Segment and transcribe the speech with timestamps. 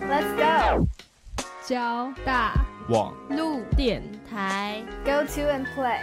[0.00, 0.88] Let's go.
[1.64, 2.52] 交大
[2.88, 6.02] 网路电台 Go to and play.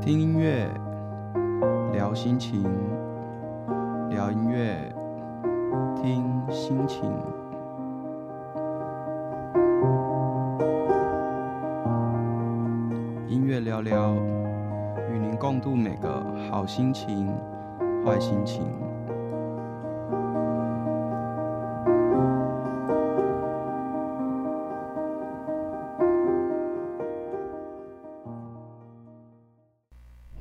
[0.00, 0.68] 听音乐，
[1.92, 2.62] 聊心情，
[4.10, 4.76] 聊音乐，
[6.00, 7.02] 听心情。
[13.26, 14.14] 音乐聊聊，
[15.10, 17.28] 与您共度每个好心情、
[18.04, 18.60] 坏心情。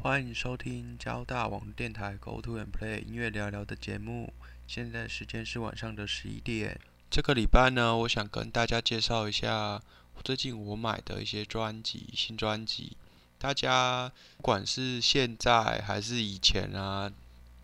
[0.01, 4.33] 欢迎收听交大网电台 Go to and Play 音乐聊聊的节目。
[4.65, 6.79] 现在时间是晚上的十一点。
[7.11, 9.79] 这个礼拜呢，我想跟大家介绍一下
[10.23, 12.97] 最近我买的一些专辑、新专辑。
[13.37, 17.11] 大家不管是现在还是以前啊，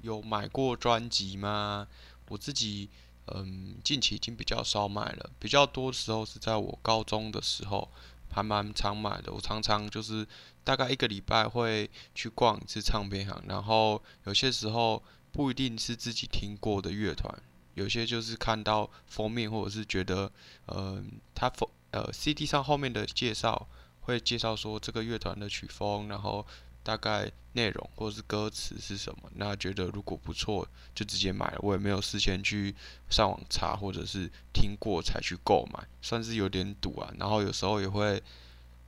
[0.01, 1.87] 有买过专辑吗？
[2.29, 2.89] 我自己
[3.27, 7.89] 嗯，近期已经比较少买了，比较多时候是在我高中的时候，
[8.29, 9.33] 还蛮常买的。
[9.33, 10.25] 我常常就是
[10.63, 17.33] 大概一个礼拜会去逛一次唱片行，然后有些时候不一定是自己听过的乐团，
[17.73, 20.31] 有些就是看到封面或者是觉得，
[20.67, 23.67] 嗯，它封呃 CD 上后面的介绍
[24.01, 26.45] 会介绍说这个乐团的曲风，然后
[26.87, 32.73] 大概内容或是歌词是什么，那觉得如果不错就直接买了，我也没有事先去
[33.09, 37.13] 上网查或者是听过才去购买，算是有点赌啊。
[37.19, 38.23] 然后有时候也会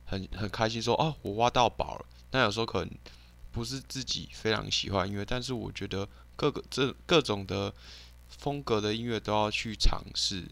[0.06, 2.06] 很很开心说哦，我挖到宝了。
[2.30, 2.90] 那有时候可能
[3.52, 7.70] 不是自己非常喜欢音乐，但是我觉得各个这各种的
[8.28, 10.44] 风格的音乐都要去尝试。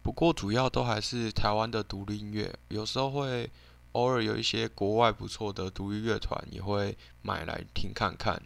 [0.00, 3.50] 不过主要都还是台湾的独立音乐，有时候会
[3.92, 8.42] 偶尔有一些国外不错的独立乐团也会买来听看看。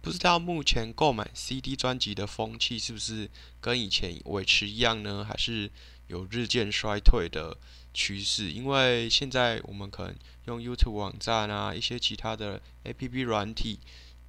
[0.00, 3.30] 不知道目前购买 CD 专辑的风气是不是
[3.60, 5.24] 跟以前维持一样呢？
[5.24, 5.70] 还是
[6.08, 7.56] 有日渐衰退的
[7.94, 8.50] 趋势？
[8.50, 13.78] 因为现在我们可能用 YouTube 网站啊，一些其他的 APP 软体，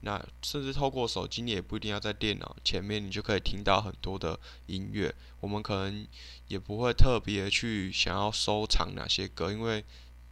[0.03, 5.13] 那甚至透过手机，你也不一定要在电脑前面，你就可以听到很多的音乐。
[5.39, 6.07] 我们可能
[6.47, 9.83] 也不会特别去想要收藏哪些歌，因为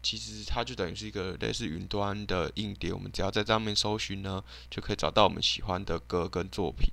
[0.03, 6.91] 其实它就等于是一个类似云端的硬碟，我们只要在上面搜寻呢，就可以找到我们喜欢的歌跟作品。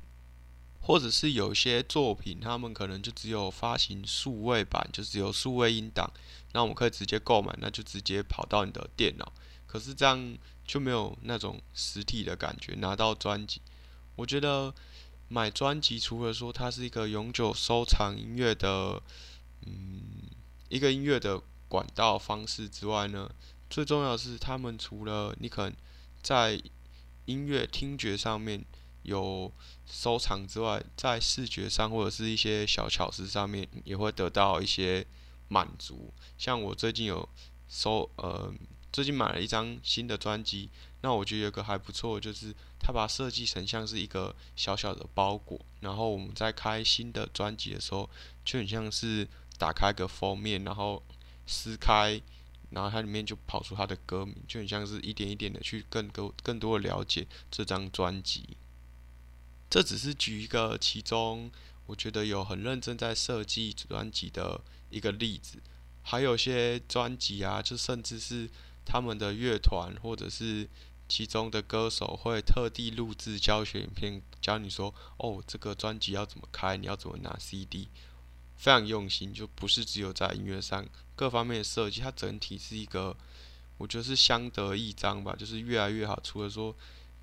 [0.80, 6.10] 或者是有些作品，他们可能就只有发行数位版，就只有数位音档，
[6.52, 9.30] 那我们可以直接购买，那就直接跑到你的电脑。
[9.66, 13.62] 可是这样就没有那种实体的感觉，拿到专辑。
[14.16, 14.74] 我觉得
[15.28, 19.02] 买专辑除了说它是一个永久收藏音乐的，
[19.64, 20.02] 嗯，
[20.68, 23.30] 一个音乐的管道方式之外呢，
[23.70, 25.74] 最重要的是他们除了你可能
[26.22, 26.60] 在
[27.24, 28.62] 音乐听觉上面
[29.04, 29.50] 有
[29.86, 35.06] 收藏之外，在视觉上或者是一些小巧思上面也会得到一些
[35.48, 36.12] 满足。
[36.36, 37.26] 像我最近有
[37.70, 38.52] 收呃。
[38.90, 40.70] 最近买了一张新的专辑，
[41.02, 48.08] 那我觉得有个还不错，就是它把它设计成像是一个小小的包裹，然后我们在开新的专辑的时候，
[48.44, 49.28] 就很像是
[49.58, 51.02] 打开个封面，然后
[51.46, 52.20] 撕开，
[52.70, 58.56] 然后它里面就跑出它的歌名，就很像是一点一点的去更多更多的了解这张专辑。
[59.68, 61.50] 这只是举一个其中，
[61.86, 65.58] 我觉得有很认真在设计专辑的一个例子，
[66.02, 68.48] 还有些专辑啊，就甚至是。
[68.88, 70.66] 他们的乐团或者是
[71.06, 77.88] 其中的歌手会特地录制教学影片，教你说：“哦，这个专辑要怎么开，你要怎么拿 CD。”
[78.56, 83.14] 非常用心，就不是只有在音乐上各方面的设计，它整体是一个，
[83.76, 86.18] 我觉得是相得益彰吧，就是越来越好。
[86.24, 86.74] 除了说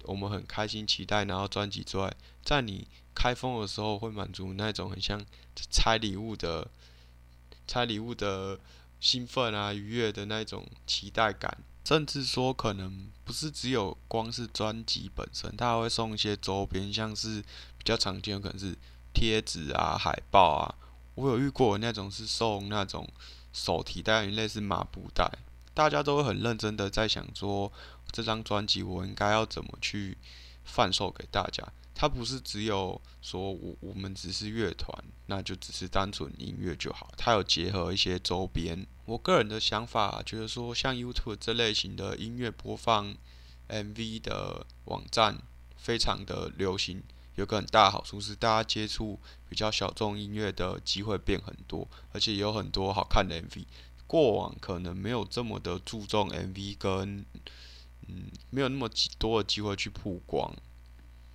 [0.04, 5.26] 我们很开心期待拿到专辑之外，在你开封的时候会满足那种很像
[5.72, 6.70] 拆礼物的
[7.68, 8.60] 拆礼物的。
[9.06, 17.40] 兴奋啊，愉悦的那种期待感，甚至说可能不是只有光是专辑本身，他还会送一些周边，像是
[17.78, 18.76] 比较常见的可能是
[19.14, 20.74] 贴纸啊、海报啊。
[21.14, 23.08] 我有遇过那种是送那种
[23.54, 25.32] 手提袋，类似麻布袋，
[25.76, 27.72] 大家都会很认真的在想说，
[28.12, 30.18] 这张专辑我应该要怎么去
[30.64, 31.64] 贩售给大家。
[31.96, 34.94] 它不是只有说我我们只是乐团，
[35.28, 37.10] 那就只是单纯音乐就好。
[37.18, 38.86] 它有结合一些周边。
[39.06, 43.16] 我个人的想法觉得说，像 YouTube 这类型的音乐播放
[43.70, 45.42] MV 的网站
[45.78, 47.02] 非常的流行。
[47.36, 49.20] 有个很大好处是，大家接触
[49.50, 53.66] 比较小众音乐的机会变很多，而且有很多好看的 MV。
[54.08, 57.26] 过往可能没有这么的注重 MV，跟
[58.08, 60.54] 嗯没有那么多的机会去曝光。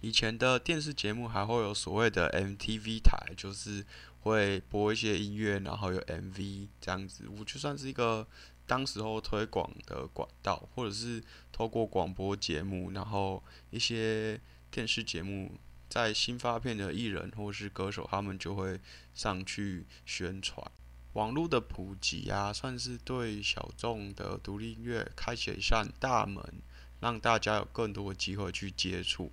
[0.00, 3.84] 以前的电视节目还会有所谓的 MTV 台，就是
[4.20, 7.28] 会播一些音乐，然后有 MV 这样子。
[7.28, 8.26] 我就算是一个
[8.66, 15.58] 当时候推广的管道，或者是透过广播节目，然后一些电视节目，
[15.88, 18.80] 在新发片的艺人或是歌手，他们就会
[19.14, 20.70] 上去宣传。
[21.14, 26.62] 网络的普及啊，算是对小众的独立音乐开启一扇大门，
[27.00, 29.32] 让大家有更多的机会去接触。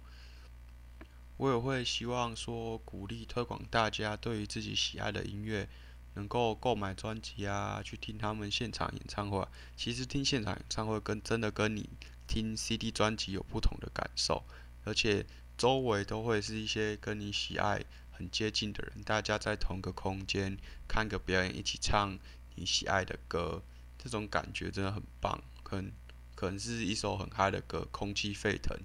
[1.37, 5.69] 我也会希望说，鼓励推广大家对于自己喜爱的音乐，
[6.15, 9.47] 能够购买专辑啊，去听他们现场演唱会。
[9.75, 11.89] 其实听现场演唱会跟真的跟你
[12.27, 14.43] 听 CD 专辑有不同的感受，
[14.83, 15.25] 而且
[15.57, 17.85] 周围都会是一些跟你喜爱。
[18.11, 20.57] 很接近的人，大家在同个空间
[20.87, 22.17] 看个表演，一起唱
[22.55, 23.61] 你喜爱的歌，
[23.99, 25.39] 这种感觉真的很棒。
[25.61, 25.91] 可能
[26.33, 28.75] 可能是一首很嗨的歌，空气沸腾，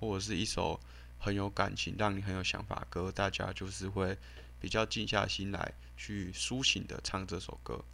[0.00, 0.80] 或者是一首
[1.20, 4.18] 很有感情、让你很有想法歌，大家就是会
[4.58, 7.84] 比较静下心来去抒情的唱这首歌。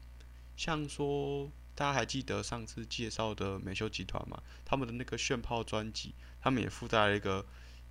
[0.56, 4.42] 像说，大家还记得上次介绍的美秀集团吗？
[4.64, 7.44] 他们的那个炫炮专辑，他们也附带了一个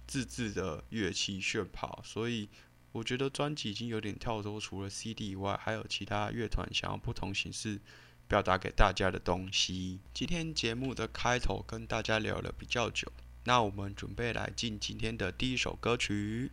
[0.08, 2.50] 自制的乐器炫炮，所以。
[2.96, 7.78] 我觉得专辑已经有点跳脱，除了 CD 以外，还有其他乐团想要不同形式
[8.26, 10.00] 表达给大家的东西。
[10.14, 13.12] 今天节目的开头跟大家聊了比较久，
[13.48, 16.52] 那我们准备来进今天的第一首歌曲。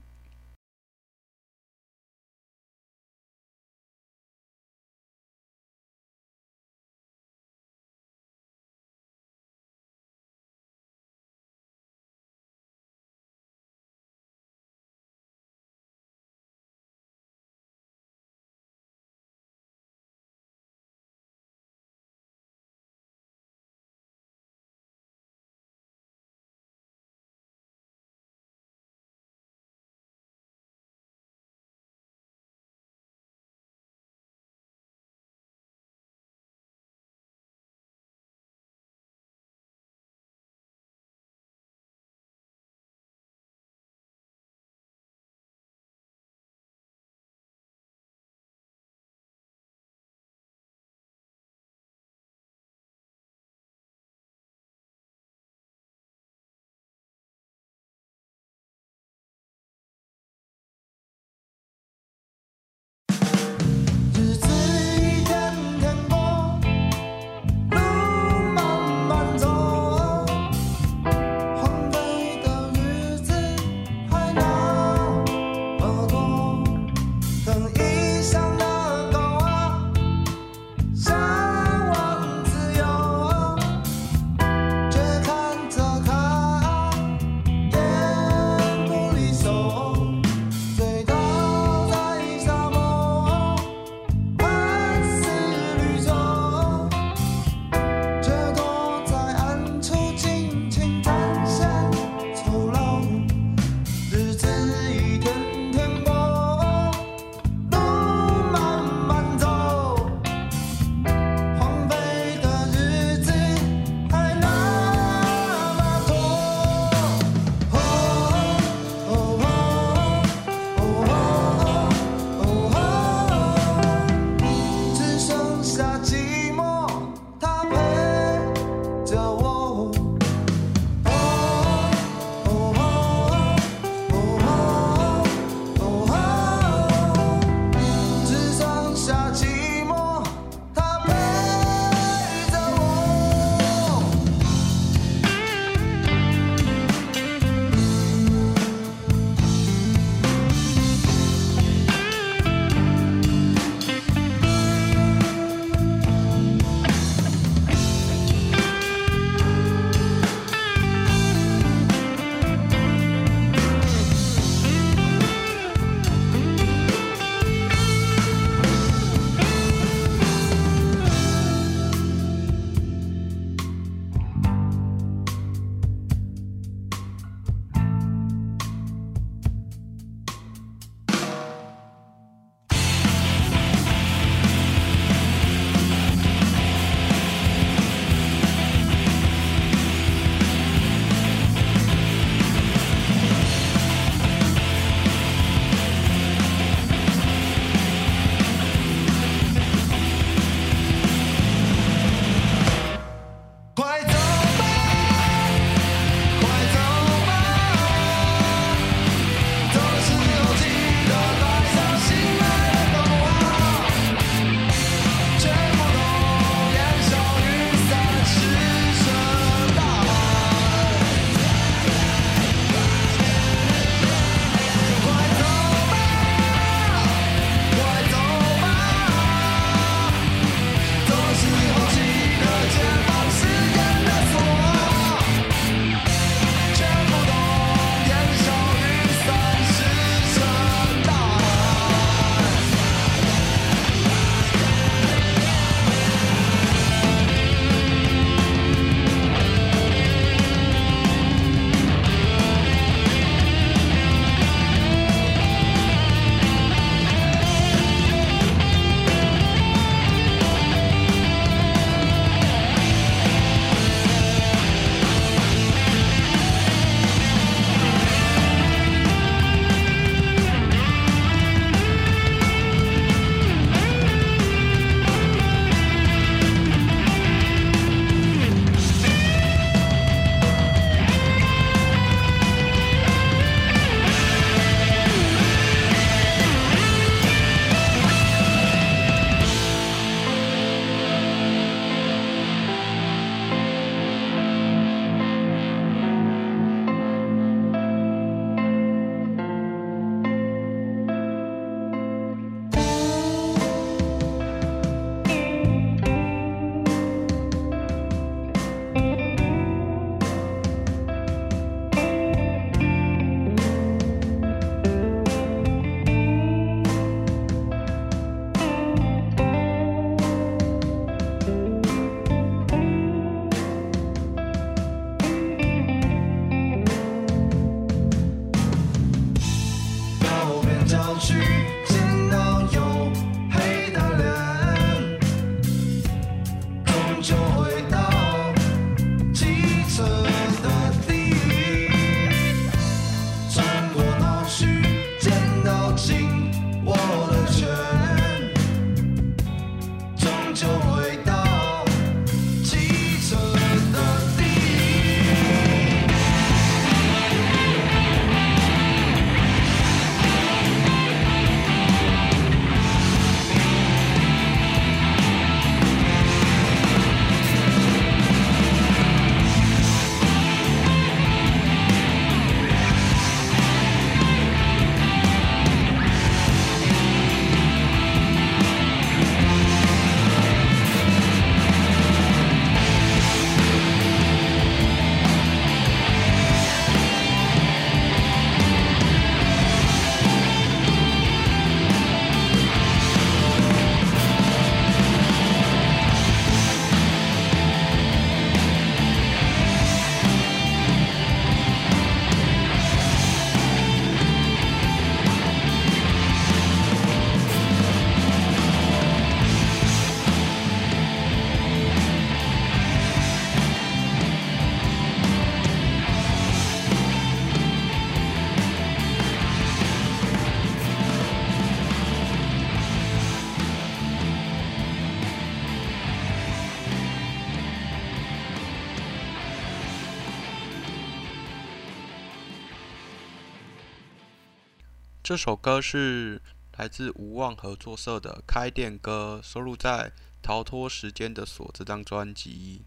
[435.22, 436.42] 这首歌是
[436.76, 440.10] 来自无望合作社的《开店歌》，收录在
[440.42, 442.82] 《逃脱时间的锁》这张专辑。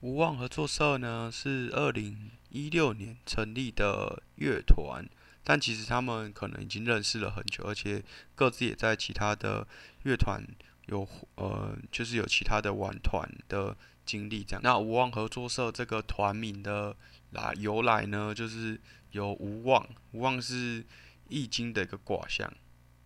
[0.00, 5.08] 无望合作社呢是二零一六年成立的乐团，
[5.44, 8.02] 但其实他们可能已经认识了很久，而且
[8.34, 9.64] 各自也在其他的
[10.02, 10.44] 乐团
[10.86, 11.06] 有
[11.36, 14.42] 呃，就是有其他的玩团的经历。
[14.42, 16.96] 这样，那无望合作社这个团名的
[17.30, 18.80] 来由来呢，就是
[19.12, 20.84] 有无望，无望是
[21.28, 22.52] 易经的一个卦象，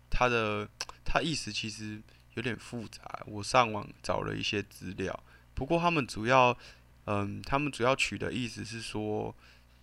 [0.09, 0.67] 它的
[1.05, 2.01] 它意思其实
[2.35, 3.23] 有点复杂。
[3.25, 5.23] 我上网找了一些资料，
[5.53, 6.57] 不过他们主要，
[7.05, 9.35] 嗯，他们主要取的意思是说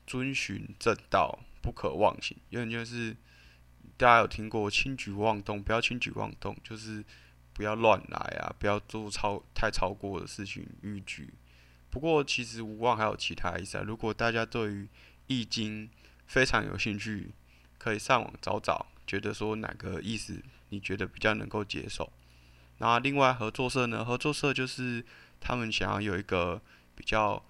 [0.07, 2.37] 遵循正道，不可妄行。
[2.51, 3.17] 有点就是
[3.97, 7.05] 大家有听过轻举妄动，不要轻举妄动，就是
[7.53, 11.33] 不要乱来啊，不要做超太超过的事情逾矩。
[11.91, 13.85] 不过其实无望还有其他意思啊。
[13.85, 14.89] 如果大家对于
[15.27, 15.89] 易经
[16.27, 17.31] 非常有兴趣，
[17.87, 22.13] 可以上网找找，觉得说哪个意思你觉得比较能够接受。
[22.79, 24.05] 那另外合作社呢？
[24.05, 25.05] 合作社就是
[25.39, 26.61] 他们想要有一个
[26.97, 27.41] 比较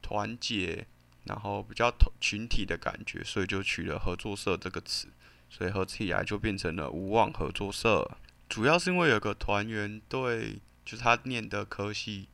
[0.00, 0.86] 团结，
[1.24, 5.08] 然后比较团群体的感觉，所以就取了合作社这个词，
[5.50, 8.08] 所以合起来就变成了无望合作社。
[8.48, 12.28] 主要是因为有个团员对，就是他念的科系，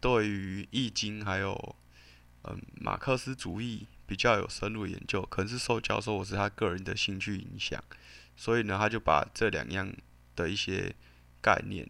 [0.00, 1.74] 对于易经还有
[2.44, 7.82] 嗯马克思主义比较有深入研究，可能是受教授或是他个人的兴趣影响，
[8.36, 9.92] 所以呢，他就把这两样
[10.34, 10.94] 的一些
[11.42, 11.88] 概念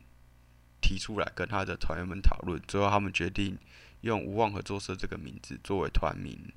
[0.80, 3.58] 提出来，跟他的团员们讨论，最后他们决定
[4.00, 6.52] 用“无望合作社”这个名字作为团名。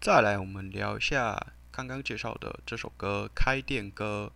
[0.00, 4.32] 再来，我们聊一下刚刚介绍的这首歌《开店歌》。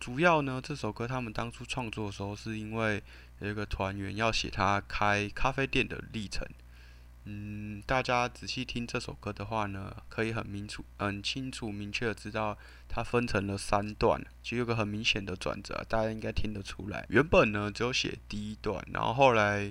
[0.00, 3.02] 主要呢，这首歌他们当初创作的时候，是因为
[3.40, 6.46] 有一个团员要写他开咖啡店的历程。
[7.24, 12.56] 嗯，大家仔细听这首歌的话呢，可以很明楚、很清楚、明确的知道
[12.88, 17.04] 它分成了三段，其实有个很明显的转折，大家应该听得出来。
[17.10, 19.70] 原本呢只有写第一段，然后后来，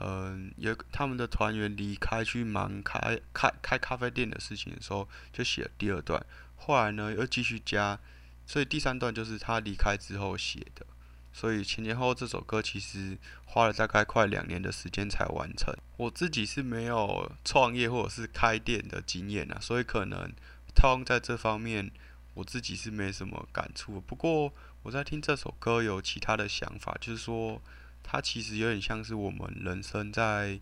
[0.00, 6.24] 嗯，有他们的团员离开去忙开开开咖啡店的事情的时候，就写了第二段。
[6.56, 7.98] 后来呢又继续加，
[8.46, 10.86] 所以第三段就是他离开之后写的。
[11.34, 15.74] 所以前前后后这首歌其实花了大概快两年的时间才完成。
[15.96, 20.32] 我自己是没有创业或者是开店的经验啊，所以可能
[20.76, 21.90] 套用在这方面，
[22.34, 24.00] 我自己是没什么感触。
[24.00, 27.60] 不过我在听这首歌有其他的想法，就是说
[28.04, 30.60] 它其实有点像是我们人生在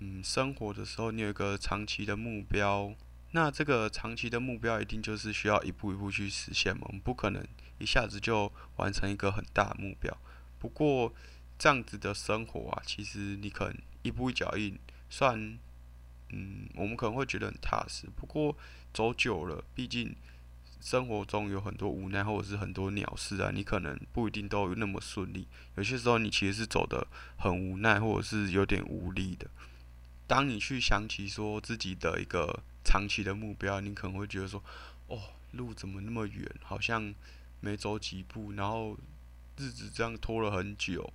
[0.00, 2.94] 嗯生活的时候，你有一个长期的目标，
[3.32, 7.46] 那这个长期的目标一定就是需要一步一步去实现嘛，我们不可能。
[7.78, 10.16] 一下子就完成一个很大的目标，
[10.58, 11.14] 不过
[11.58, 15.58] 这样子的生活啊，其实你可能一步一脚印，算，
[16.30, 18.06] 嗯，我们可能会觉得很踏实。
[18.16, 18.56] 不过
[18.92, 20.14] 走久了，毕竟
[20.80, 25.48] 生活中有很多无奈或者是很多鸟事啊，你可能不一定都有那么顺利。
[25.76, 27.06] 有些时候你其实是走的
[27.36, 29.48] 很无奈，或者是有点无力的。
[30.26, 34.62] 当你去想起说自己的一个长期的目标，你可能会觉得说，
[35.08, 35.18] 哦，
[35.52, 37.14] 路怎么那么远，好像。
[37.60, 38.96] 没走几步，然后
[39.56, 41.12] 日子这样拖了很久，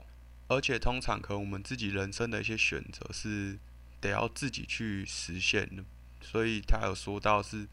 [0.48, 3.58] 而且通常可能我们自己人生的一些选择是
[4.02, 5.84] 得要自己去实现的，
[6.22, 7.68] 所以他有说到是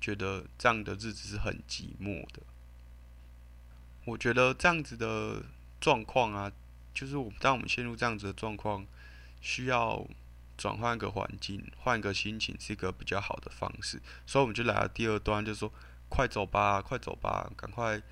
[0.00, 2.42] 觉得这样的日子是很寂寞的。
[4.04, 5.42] 我觉得这样子的
[5.80, 6.50] 状况啊，
[6.92, 8.86] 就是我当我们陷入这样子的状况，
[9.40, 10.06] 需要
[10.56, 14.00] 转换个环境，换一个心情是一个比较好的方式。
[14.26, 15.72] 所以我们就来到第二段，就是说
[16.10, 18.02] 快走吧，快走吧，赶快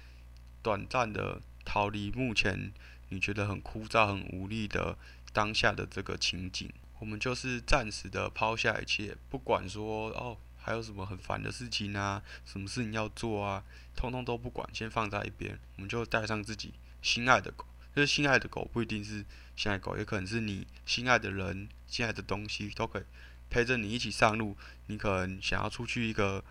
[0.63, 2.73] 短暂的逃离目前
[3.11, 4.97] 你觉得很枯燥、很无力的
[5.35, 6.73] 当下的这个情景。
[7.01, 13.63] 我们就是暂时的抛下一切，不管说哦还有什么很烦的事情啊，什么事情要做啊，
[13.95, 15.59] 通通都不管，先放在一边。
[15.77, 19.25] 我们就带上自己心爱的狗，就是心爱的狗不一定是
[19.57, 23.03] 心爱狗，也可能是你心爱的人、心爱的东西，都可以
[23.49, 24.57] 陪着你一起上路。
[24.87, 26.45] 你可能想要出去一个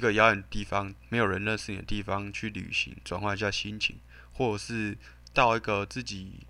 [0.00, 3.98] 一个遥远的地方，没有人认识你的地方去旅行，转换一下心情，
[4.32, 4.96] 或者是
[5.34, 6.46] 到一个自己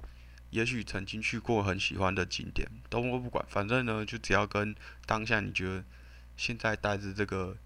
[0.50, 4.72] 也许曾经去过很喜欢的景点，都不管，反正呢，就只要跟
[5.04, 5.84] 当下你觉得
[6.36, 7.56] 现在带着这个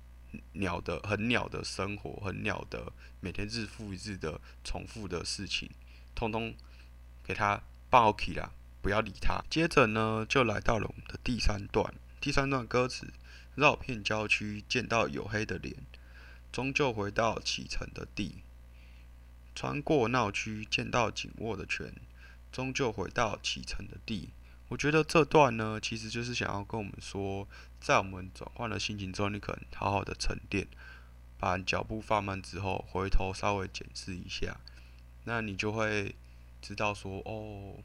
[0.53, 5.69] 鸟的很鸟的生活，很鸟的每天日复一日的重复的事情，
[6.15, 6.55] 通通
[7.23, 9.45] 给它抱起啦，不要理它。
[9.51, 11.93] 接着呢，就来到了我们的第三段，
[12.23, 13.13] 第三段歌词：
[13.55, 15.77] 绕遍郊区，见到黝黑的脸，
[16.51, 18.43] 终究回到启程的地。
[19.55, 21.95] 穿过闹区，见到紧握的拳，
[22.51, 24.31] 终究回到启程的地。
[24.69, 27.47] 我觉得这段呢，其实就是想要跟我们说，
[27.81, 30.67] 在我们转换了心情之后，你可能好好的沉淀，
[31.39, 34.59] 把脚步放慢之后，回头稍微检视一下，
[35.25, 36.17] 那你就会
[36.61, 37.77] 知道说，哦，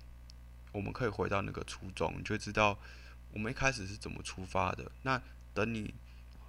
[0.72, 2.80] 我们可以回到那个初衷，你就知道
[3.34, 4.92] 我们一开始是怎么出发的。
[5.04, 5.22] 那
[5.60, 5.94] 等你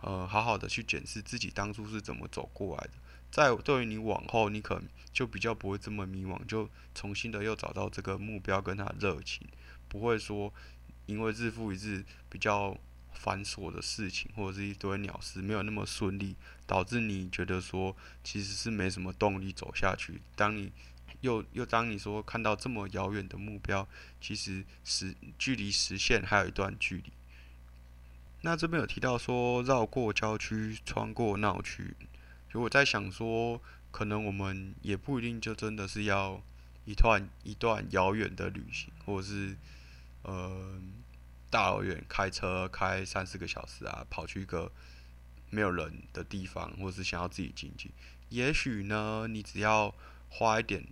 [0.02, 2.92] 呃好好的去检视自己当初是怎么走过来的。
[3.28, 9.48] 在对于你往后，你可能就比较不会这么迷惘，就重新的又找到这个目标跟他热情，
[9.88, 10.54] 不会说
[11.06, 12.78] 因为日复一日比较
[13.12, 16.36] 繁琐的事情或者是一堆鸟事没有那么顺利，
[16.68, 20.20] 导致你觉得说其实是没什么动力走下去。
[20.36, 20.72] 当你
[21.20, 23.88] 又又当你说看到这么遥远的目标，
[24.20, 27.12] 其实实距离实现还有一段距离。
[28.42, 31.94] 那这边有提到说绕过郊区，穿过闹区。
[32.52, 36.42] 就我在想说，可能我们也不一定就真的是要
[36.84, 39.56] 一段一段遥远的旅行，或者是
[40.22, 40.80] 呃
[41.50, 44.72] 大老远开车开三四个小时啊，跑去一个
[45.50, 47.90] 没有人的地方，或者是想要自己静静。
[48.30, 49.94] 也许呢，你只要
[50.28, 50.86] 花一点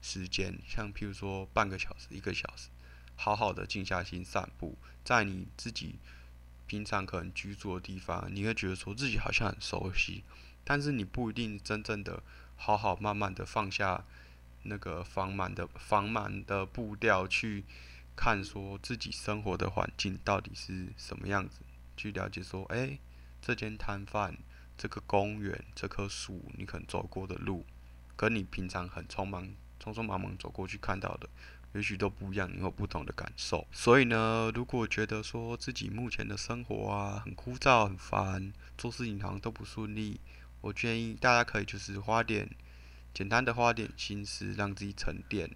[0.00, 2.68] 时间，像譬如说半个小时、一个小时，
[3.16, 5.96] 好好的静下心散步，在你自己
[6.66, 10.22] 平常可能居住的地方，你会觉得说自己好像很熟悉。
[10.64, 12.22] 但是你不一定真正的
[12.56, 14.04] 好好慢慢的放下
[14.62, 17.64] 那个放慢的放慢的步调去
[18.16, 21.60] 看，说自己生活的环境到底是什么样子，
[21.96, 22.98] 去了解说，哎，
[23.42, 24.38] 这间摊贩、
[24.78, 27.66] 这个公园、这棵树，你可能走过的路，
[28.16, 29.48] 跟你平常很匆忙、
[29.82, 31.28] 匆匆忙忙走过去看到的，
[31.74, 33.66] 也许都不一样，你有不同的感受。
[33.72, 40.20] 所以呢，如果觉得说自己目前的生活啊很枯燥、很烦，做事情好像都不顺利。
[40.60, 42.48] 我建议大家可以就是花点
[43.12, 45.50] 简单的花点心思，让自己沉淀，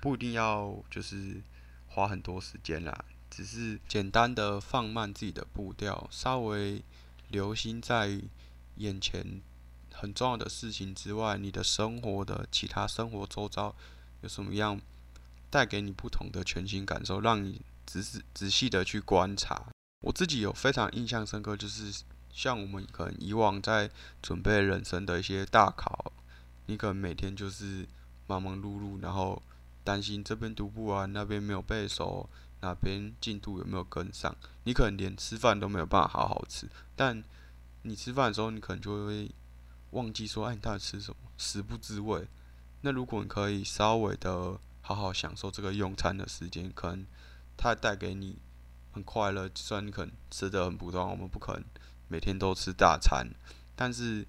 [0.00, 1.40] 不一定要就是
[1.88, 6.82] 花很多时间啦，只是简单的放慢自己的步调，稍微
[7.28, 8.20] 留心在
[8.76, 9.40] 眼前
[9.92, 13.74] 很重要的事情之外，你的生活的其他生活周遭
[14.22, 14.80] 有什么样
[15.50, 19.66] 带给你不同的全新感受，让你仔仔仔细的去观察。
[20.00, 22.02] 我自己有非常印象深刻，就是。
[22.32, 23.90] 像我们可能以往在
[24.22, 26.12] 准备人生的一些大考，
[26.66, 27.84] 你可能每天就是
[28.28, 29.42] 忙忙碌碌，然后
[29.82, 36.68] 担心这边读不完，那边没有背熟，哪边进度有没有跟上，你可能连吃饭都没有办法好好吃。
[36.94, 37.20] 但
[37.82, 39.28] 你吃饭的时候，你可能就会
[39.90, 42.28] 忘记说，哎，你到底吃什么，食不知味。
[42.82, 44.56] 那如果你可以稍微的
[44.94, 47.06] 好好享受这个用餐的时间，可能
[47.56, 48.38] 它带给你
[48.92, 49.48] 很快乐。
[49.54, 51.64] 虽然你可能吃的很普通，我们不可能。
[52.08, 53.28] 每天都吃大餐，
[53.76, 54.26] 但是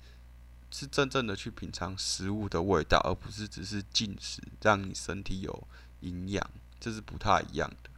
[0.70, 5.68] 是真正的去品尝食物的味道，而不是只是进食，让你身体有
[6.02, 6.48] 营养，
[6.80, 7.90] 这是不太一样的。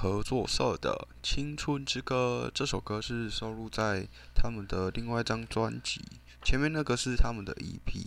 [0.00, 6.00] 合作社的《青春之歌》这首歌是收录在他们的另外一张专辑，
[6.44, 8.06] 前面那个是他们的 EP，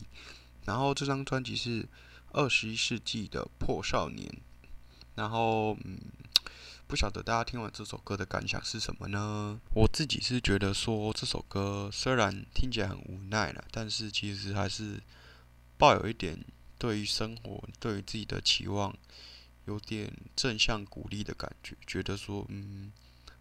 [0.64, 1.86] 然后这张专辑是
[2.32, 4.34] 二十一世纪的破少年，
[5.16, 6.00] 然后嗯，
[6.88, 9.60] 不晓得大家听完这首歌的感想是什么呢？
[9.74, 15.02] 我自己是觉得说这首歌虽然听起来很无奈了，但是其实还是
[15.78, 16.40] 抱有一点
[16.78, 18.96] 对于生活、对于自己的期望。
[19.66, 22.92] 有点正向鼓励的感觉，觉得说，嗯，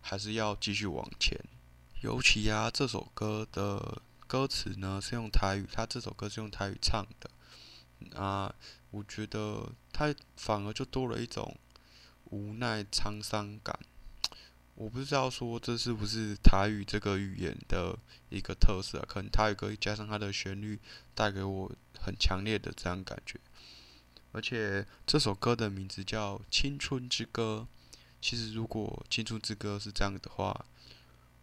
[0.00, 1.38] 还是要继续往前。
[2.02, 8.54] 尤其啊，这首歌的歌词呢是用台语，他这首歌是用台语唱的，啊，
[8.90, 11.56] 我觉得他反而就多了一种
[12.24, 13.78] 无奈、沧桑感。
[14.76, 17.98] 我不知道说这是不是台语这个语言的
[18.30, 20.78] 一个特色、可能台语歌加上它的旋律，
[21.14, 23.38] 带给我很强烈的这样感觉。
[24.32, 27.66] 而且这首歌的名字叫《青春之歌》，
[28.20, 30.64] 其实如果《青春之歌》是这样的话，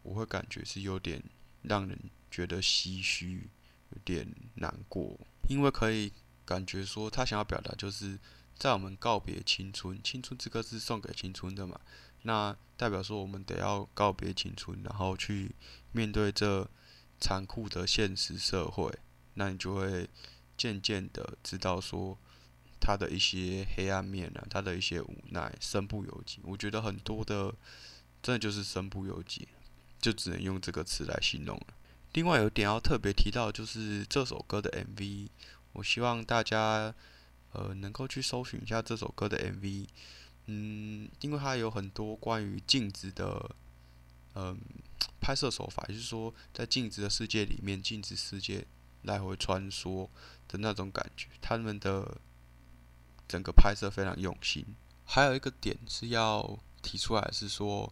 [0.03, 1.21] 我会感觉是有点
[1.63, 1.99] 让人
[2.31, 3.49] 觉得唏嘘，
[3.89, 5.19] 有点难过，
[5.49, 6.13] 因为可以
[6.45, 8.17] 感觉说他想要表达就是
[8.55, 11.79] 在我们告别青春，《青春之歌》是送给青春的嘛，
[12.21, 15.53] 那代表说我们得要告别青春，然后去
[15.91, 16.69] 面对这
[17.19, 18.97] 残酷的现实社会，
[19.33, 20.09] 那你就会
[20.55, 22.17] 渐渐的知道说
[22.79, 26.39] 他的一些黑暗面啊，他的一些无奈，身不由己。
[26.43, 27.53] 我觉得很多的
[28.21, 29.47] 真的就是身不由己。
[29.99, 31.73] 就只能用这个词来形容了。
[32.13, 35.27] 另外有点要特别提到，就是这首歌的 MV，
[35.73, 36.93] 我希望大家
[37.51, 39.87] 呃能够去搜寻一下这首歌的 MV。
[40.45, 43.55] 嗯，因为它有很多关于镜子的
[44.35, 44.55] 嗯
[45.19, 48.67] 拍摄手法，也就是说在镜子的世界里面，镜子世界
[49.01, 50.07] 来回穿梭
[50.47, 51.27] 的那种感觉。
[51.41, 52.21] 他们的
[53.27, 54.65] 整个拍摄非常用心。
[55.05, 57.91] 还有一个点是要提出来，是说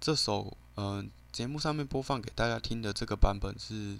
[0.00, 1.10] 这首嗯。
[1.34, 3.98] 节目上面播放给大家听的这个版本是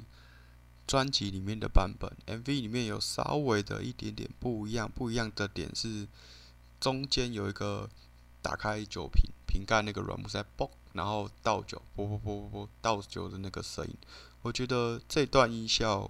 [0.86, 4.88] 专辑里面的版本，MV 里面有稍微的一点点不一样。
[4.88, 6.06] 不一样的点是
[6.78, 7.90] 中间有一个
[8.40, 13.96] 打开酒瓶瓶盖那个软木塞，嘣，然后倒酒，啵啵啵啵啵倒酒的那个声音。
[14.42, 16.08] 我觉得这段音效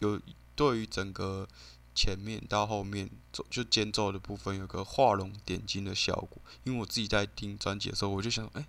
[0.00, 0.20] 有
[0.56, 1.46] 对于整个
[1.94, 6.40] 前面到后面奏就间奏的部分有个画龙点睛的效果。
[6.64, 8.66] 因为我自己在听专辑的时候，我就想，哎，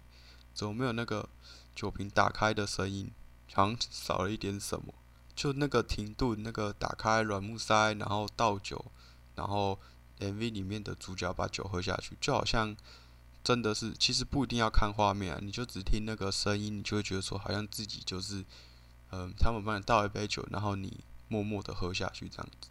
[0.54, 1.30] 怎么没有那个？
[1.76, 3.10] 酒瓶打开的声音，
[3.52, 4.94] 好像少了一点什么。
[5.36, 8.86] 就那个停顿，那个打开软木塞，然后倒酒，
[9.34, 9.80] 然后
[10.20, 12.78] MV 里面的主角把酒喝下去，就好像
[13.44, 18.46] 真的是，其实不一定要看画面啊，你就只听那个声音，你就会觉得说，好像自己就是，
[19.10, 22.70] 嗯，他们帮你倒一杯酒，然后你默默的喝下去这样子。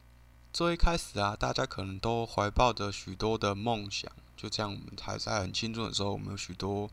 [0.52, 6.90] 最一开始啊，大家可能都怀抱着许多的梦想，就这样，我们还在很青春的时候，我们有许多。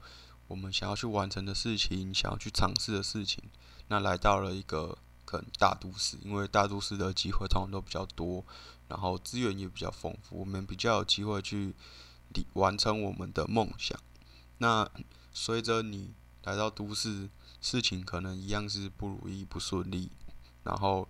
[0.47, 3.43] 我们想要去完成的事情，想要去尝试的事情，
[3.89, 8.43] 那来到了一个可能大都市，因为大都市的机会通常都比较多，
[8.87, 11.75] 然后资源也比较丰富，我们比较有机会去
[12.53, 13.99] 完成我们的梦想。
[14.57, 14.89] 那
[15.33, 16.13] 随着你
[16.45, 17.29] 来到都市，
[17.61, 20.09] 事情可能一样是不如意、不顺利，
[20.63, 21.07] 然后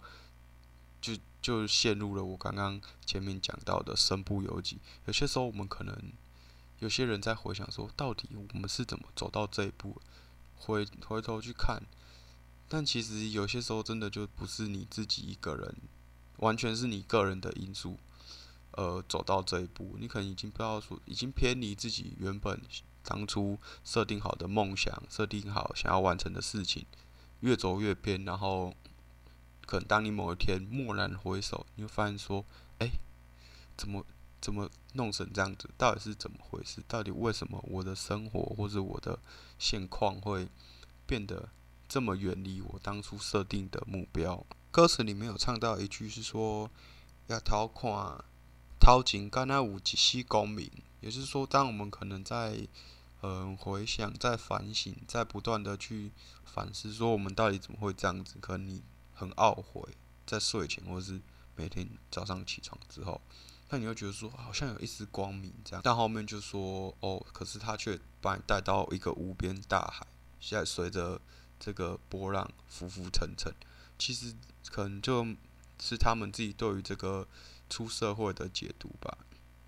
[0.99, 4.79] 就就陷入了我刚刚前面讲到的身不由己。
[5.05, 5.95] 有些时候，我们可能。
[6.79, 10.01] 有些人在回想说，到底我们是怎么走到这一步？
[10.55, 11.83] 回回头去看，
[12.69, 15.75] 但其实有些时候真的就不是你自己一个人，
[16.37, 17.97] 完全是你个人的因素，
[18.71, 22.61] 呃，走到这一步，你可能已经不知道说，已经偏离自己原本
[23.03, 26.85] 当初设定好的梦想，设定好想要完成的事情，
[27.41, 28.73] 越走越偏，然后，
[29.69, 32.43] 可能当你某一天蓦然回首，你会发现说，
[32.79, 32.89] 哎，
[33.77, 34.03] 怎么？
[34.41, 35.69] 怎么弄成这样子？
[35.77, 36.81] 到底是怎么回事？
[36.87, 39.19] 到底为什么我的生活或者我的
[39.57, 40.47] 现况会
[41.05, 41.49] 变得
[41.89, 44.45] 这么远离我当初设定的目标？
[44.71, 46.71] 歌词里面有唱到一句是说
[47.27, 48.23] ：“要掏看
[48.79, 52.65] 掏井，干那五几西公民。”也就是说，当我们可能在
[53.21, 56.13] 嗯回想、在反省、在不断的去
[56.45, 58.35] 反思，说我们到底怎么会这样子？
[58.39, 58.81] 可能你
[59.19, 61.19] 很懊悔，在睡前或是
[61.57, 63.19] 每天早上起床之后。
[63.69, 70.07] 那你会觉得说好像有一丝光明这样，但后面就说哦，可是他却把你带到一个无边大海，
[70.39, 71.21] 现在随着
[71.59, 73.53] 这个波浪浮浮沉沉。
[73.99, 74.33] 其实
[74.71, 75.23] 可能就
[75.79, 77.27] 是他们自己对于这个
[77.69, 79.17] 出社会的解读吧。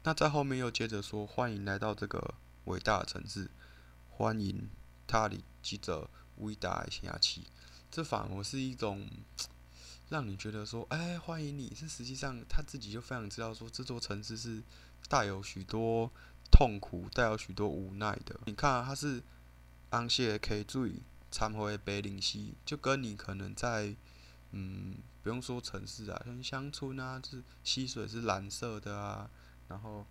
[0.03, 2.33] 那在后面又接着说，欢迎来到这个
[2.65, 3.51] 伟大的城市，
[4.09, 4.69] 欢迎
[5.05, 7.45] 他里记者伟大的下气，
[7.91, 9.07] 这反而是一种。
[10.09, 11.73] 让你觉得说，哎，欢迎你。
[11.73, 14.61] 是实际上他自己就非常知道说，这座城市是
[15.07, 16.11] 带有许多
[16.51, 18.37] 痛苦、带有许多无奈的。
[18.45, 19.23] 你看，它是
[19.89, 21.01] 安谢 K 水
[21.31, 23.95] 掺回北岭溪，就跟你可能在
[24.51, 29.29] 嗯，不用说城市啊，像乡村啊，就是溪水是蓝色的啊，
[29.69, 30.05] 然后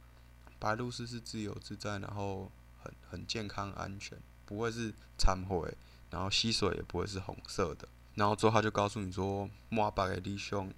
[0.58, 2.50] 白鹭鸶是自由自在，然后
[2.82, 5.76] 很很健康安全，不会是掺回，
[6.10, 7.88] 然后溪水也不会是红色的。
[8.14, 10.70] 然后之后他就告诉你说，满白的理想，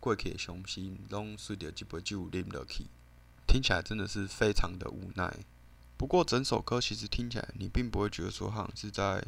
[0.00, 2.86] 过去的伤心，拢随着这杯酒啉落去。
[3.46, 5.38] 听起来真的是非常的无奈。
[5.96, 9.24] 不过整首歌其实听起来，你并不会觉得说好像是在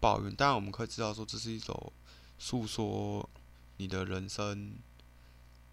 [0.00, 0.34] 抱怨。
[0.34, 1.92] 当然我们可以知道说，这是一首
[2.38, 3.28] 诉说
[3.76, 4.72] 你的人生，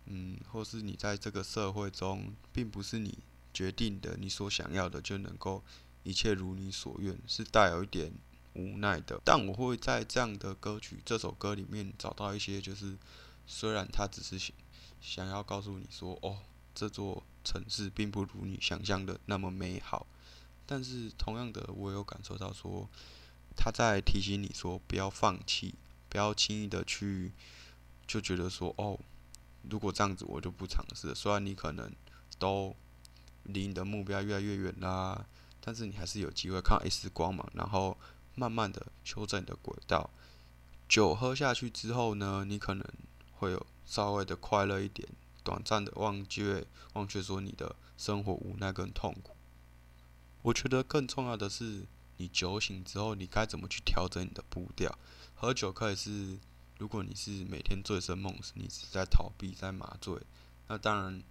[0.05, 3.17] 嗯，或是你在这个社会中，并不是你
[3.51, 5.63] 决定的，你所想要的就能够。
[6.03, 8.13] 一切如你所愿，是带有一点
[8.53, 9.19] 无奈的。
[9.23, 12.97] 但我会在这样的歌曲这首歌里面找到一些，就是
[13.45, 14.55] 虽然他只是想
[15.01, 16.39] 想要告诉你说，哦，
[16.75, 20.05] 这座城市并不如你想象的那么美好，
[20.65, 22.87] 但是同样的，我有感受到说，
[23.55, 25.75] 他在提醒你说，不要放弃，
[26.07, 27.31] 不要轻易的去
[28.05, 28.99] 就觉得说，哦，
[29.69, 31.15] 如果这样子我就不尝试了。
[31.15, 31.91] 虽然你可能
[32.37, 32.75] 都
[33.43, 35.25] 离你的目标越来越远啦，
[35.61, 37.97] 但是你还是有机会看到一丝光芒，然后
[38.39, 40.09] 慢慢的修正你的轨道。
[40.87, 42.83] 酒喝下去之后呢，你可能
[43.37, 45.07] 会有稍微的快乐一点，
[45.43, 49.35] 短暂的忘却忘却说你的生活无奈跟痛苦。
[50.41, 51.85] 我觉得更重要的是，
[52.17, 54.97] 你酒醒之后，你该怎么去调整你的步调。
[55.35, 56.39] 喝酒可以是，
[56.77, 60.17] 如果你是每天醉生梦死，你是在逃避，在麻醉，
[60.67, 61.21] 那当然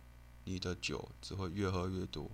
[0.45, 2.31] 你的酒只会越喝越多，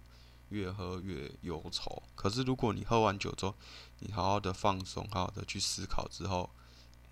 [0.54, 2.00] 越喝越忧愁。
[2.14, 3.54] 可是如果你喝完酒之后，
[3.98, 6.48] 你好好的放松，好好的去思考之后，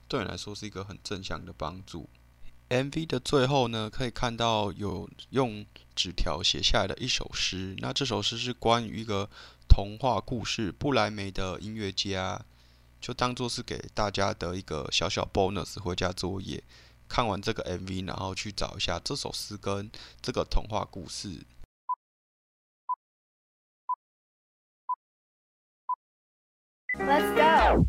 [0.06, 2.08] 对你来说是一个很正向的帮助。
[2.68, 7.74] MV 的最后呢，可以看到有用纸条写下来的一首诗。
[7.78, 9.28] 那这首诗是关于一个
[9.68, 12.40] 童话故事——布莱梅的音乐家，
[13.00, 16.62] 就当做是给大家的一个小小 bonus 回家作业。
[17.08, 19.90] 看完这个 MV，然后去找一下这首诗跟
[20.22, 21.44] 这个童话故事。
[26.98, 27.86] Let's go.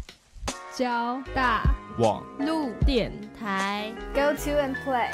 [0.74, 1.62] 交大
[2.00, 5.12] 网路电台 Go to and play.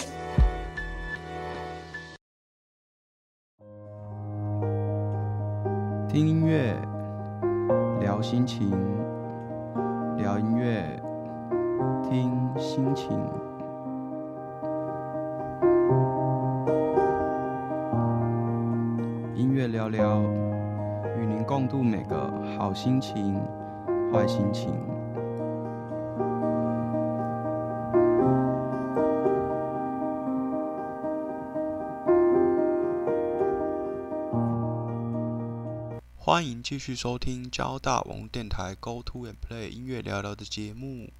[6.07, 6.75] 听音乐，
[7.99, 8.69] 聊心情，
[10.17, 10.83] 聊音乐，
[12.07, 13.09] 听心情。
[19.33, 20.21] 音乐聊聊，
[21.17, 23.41] 与您共度每个好心情、
[24.11, 24.73] 坏心情。
[36.17, 41.11] 欢迎继续收听交大网络电台 Go to and Play 音乐聊聊的节目。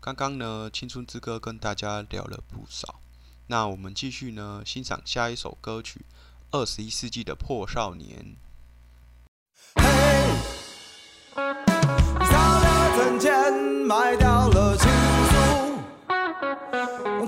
[0.00, 3.00] 刚刚呢，青春之歌跟大家聊了不少，
[3.46, 6.00] 那我们继续呢，欣赏下一首歌曲
[6.50, 8.36] 《二十一世纪的破少年》。
[13.98, 14.90] 卖掉了情
[15.30, 15.34] 书，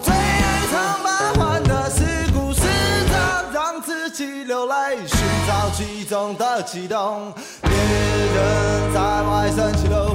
[0.02, 2.04] 最爱唱八环的事
[2.34, 2.60] 故事
[3.08, 7.32] 的，让自己流泪，寻找其中的悸动。
[7.62, 10.10] 别人在外生起了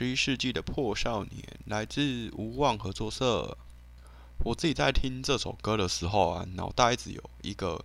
[0.00, 3.54] 十一世纪的破少年来自无望合作社。
[4.42, 7.84] 我自己在听这首歌的时候啊，脑袋一直有一个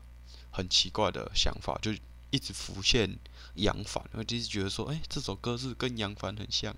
[0.50, 1.92] 很奇怪的想法，就
[2.30, 3.20] 一直浮现
[3.56, 6.74] 杨凡，我就是觉得说，哎、这首歌是跟杨凡很像，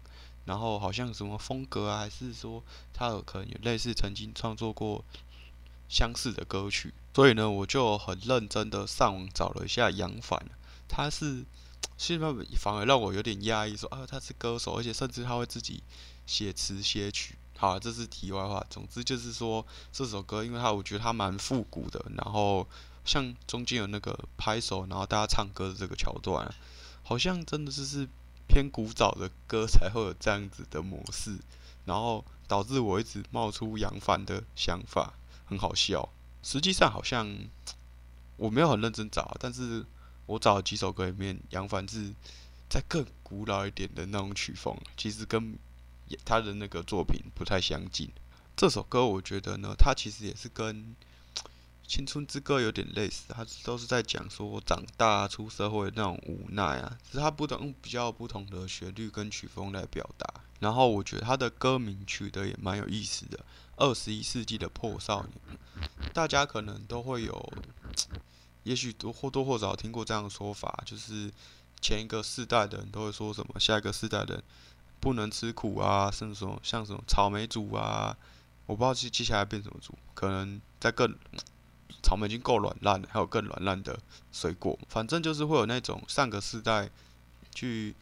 [0.46, 5.06] 然后好像什么风格啊，还是说他有可能有类似曾经创作过
[5.88, 10.44] 相似的歌曲，所以呢，我就很认真的上网找了一下杨凡，
[10.88, 11.46] 他是
[11.96, 12.28] 现在
[12.58, 15.84] 反而让我有点压抑，说啊他是歌手，而且甚至他会自己
[16.26, 17.36] 写词写曲。
[17.60, 18.64] 好、这是题外话。
[18.70, 22.68] 总之就是说这首歌，因为它我觉得它蛮复古的，然后
[23.04, 26.54] 像中间有那个拍手，然后大家唱歌的这个桥段、
[27.02, 28.08] 好像真的就是
[28.48, 31.40] 偏古早的歌才会有这样子的模式，
[31.86, 35.16] 然后导致我一直冒出杨帆的想法，
[35.46, 36.08] 很好笑。
[36.44, 37.28] 实际上好像
[38.36, 39.84] 我没有很认真找，但是
[40.28, 42.13] 我找几首歌里面，杨凡是
[42.69, 45.57] 在更古老一点的那种曲风，其实跟
[46.23, 48.09] 他的那个作品不太相近。
[48.55, 50.95] 这首歌我觉得呢，它其实也是跟
[51.88, 60.28] 《青春之歌》有点类似，它都是在讲说长大、出社会那种无奈啊，只是它不同比较不同的旋律跟曲风来表达。
[60.59, 63.38] 然后我觉得他的歌名取得也蛮有意思的，
[63.75, 65.57] 《二十一世纪的破少年》，
[66.11, 67.53] 大家可能都会有，
[68.68, 71.32] 也许多或多或少听过这样的说法，就是
[71.80, 74.43] 前一个世代的人都会说什么，下一个世代的
[74.99, 78.18] 不能吃苦啊，甚至说像什么草莓族啊，
[78.65, 81.15] 我不知道接接下来变什么族，可能在更
[82.03, 83.97] 草莓已经够软烂了，还有更软烂的
[84.34, 86.89] 水果，反正就是会有那种上个世代
[87.55, 87.95] 去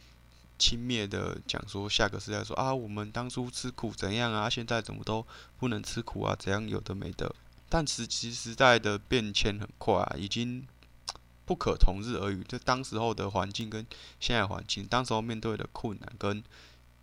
[0.58, 5.24] 轻蔑的讲说，下个世代说啊，我们当初吃苦怎样啊，现在怎么都
[5.58, 7.32] 不能吃苦啊，怎样有的没的。
[7.68, 10.66] 但其时代的变迁很快啊，已经
[11.44, 12.44] 不可同日而语。
[12.44, 13.86] 就当时候的环境跟
[14.18, 16.42] 现在环境，当时候面对的困难跟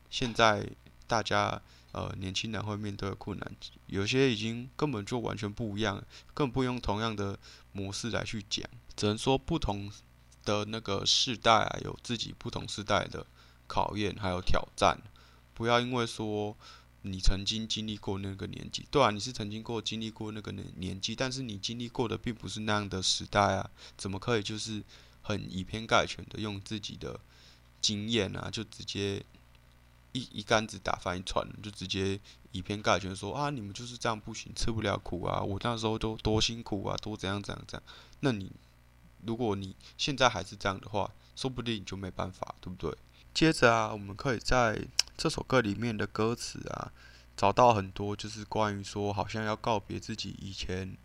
[0.10, 0.68] 现在
[1.08, 1.62] 大家
[1.92, 3.56] 呃年轻人会面对的困难，
[3.88, 6.04] 有些已经根本就完全不一样，
[6.34, 7.38] 更不用同样的
[7.72, 9.92] 模式来去讲，只能说不同
[10.44, 13.26] 的那个世代啊，有自己不同时代的
[13.68, 15.00] 考验还有挑战。
[15.54, 16.56] 不要因为说
[17.06, 24.82] 你曾经经历过那个年纪，对啊，你是曾经过经历过那个年年纪，但是你经历过的并不是那样的时代啊，怎么可以就是
[25.22, 27.20] 很以偏概全的用自己的
[27.82, 29.22] 经验啊，就直接
[30.14, 32.18] 一一竿子打翻一船，就直接
[32.54, 37.84] 以偏概全说啊，你们就是这样不行，吃不了苦啊，我那时候都多辛苦啊，多怎样怎样怎样。
[38.22, 38.50] 那你
[39.26, 42.98] 如果你现在还是这样的话，说不定你就没办法，对不对？
[43.34, 44.80] 接着啊，我们可以在
[45.18, 46.92] 这首歌里面的歌词啊，
[47.36, 50.96] 找到很多就是关于说，好像要告别自己以前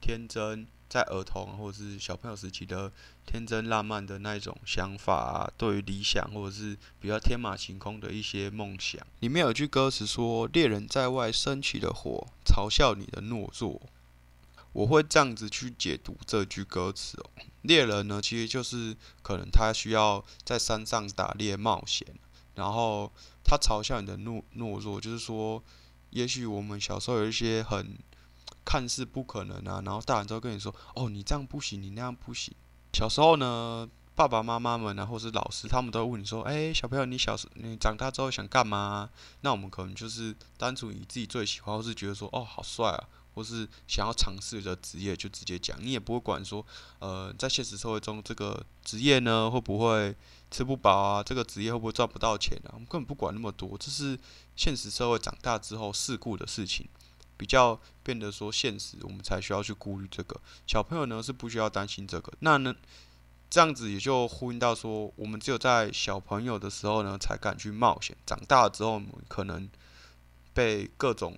[0.00, 2.90] 天真，在儿童或者是小朋友时期的
[3.24, 9.00] 天真烂漫的那种想法啊，对于理想或者是比较天马行空的一些梦想。
[9.20, 13.80] 里面有句歌词说：“猎人在外升起了火，嘲笑你的懦弱。”
[14.72, 17.30] 我会这样子去解读这句歌词哦。
[17.62, 22.06] 猎人呢，其实就是可能他需要在山上打猎冒险，
[22.54, 23.12] 然后
[23.44, 25.62] 他嘲笑你的懦懦弱，就是说，
[26.10, 27.98] 也许我们小时候有一些很
[28.64, 32.54] 看似不可能啊，然后大人都跟你说，哦，你这样不行，你那样不行。
[32.92, 39.10] 小时候呢，爸爸妈妈们啊，或是老师，他们都问你说，哎，小朋友，你小时你长大之后想干嘛？
[39.42, 43.08] 那我们可能就是单纯以自己最喜欢，或是觉得说，哦，好帅啊。
[43.34, 46.64] 或是想要尝试的职业，就直接讲，你也不会管说，
[46.98, 50.14] 呃，在现实社会中这个职业呢会不会
[50.50, 51.22] 吃不饱啊？
[51.22, 52.74] 这个职业会不会赚不到钱啊？
[52.74, 54.18] 我们根本不管那么多，这是
[54.56, 56.88] 现实社会长大之后事故的事情，
[57.36, 60.40] 比较变得说现实，我们才需要去顾虑这个。
[60.66, 62.74] 小朋友呢是不需要担心这个，那呢
[63.48, 69.68] 这样子也就呼应到说，我们只有在小朋友的时候呢才敢去冒险，长大了之后可能
[70.52, 71.36] 被各种